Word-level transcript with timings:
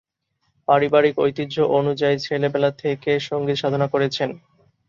পারিবারিক 0.67 1.15
ঐতিহ্য 1.19 1.55
অনুযায়ী 1.77 2.17
ছেলেবেলা 2.19 2.69
থেকে 2.81 3.11
সঙ্গীত 3.29 3.57
সাধনা 3.61 3.87
করেছেন। 3.93 4.29